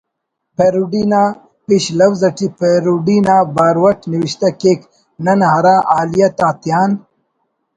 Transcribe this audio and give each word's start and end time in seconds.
'پیروڈی'' 0.55 1.09
نا 1.11 1.21
پیش 1.65 1.85
لوز 1.99 2.21
اٹی 2.27 2.47
پیروڈی 2.59 3.17
نا 3.27 3.35
بارو 3.55 3.83
اٹ 3.89 3.99
نوشتہ 4.11 4.49
کیک: 4.61 4.79
''نن 5.25 5.39
ہرا 5.53 5.75
حالیت 5.91 6.37
آتیان 6.49 6.91